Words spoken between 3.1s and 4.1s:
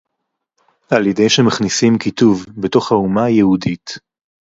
היהודית